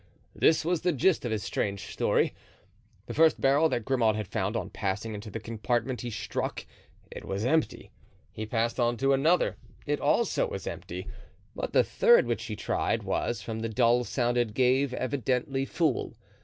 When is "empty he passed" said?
7.45-8.79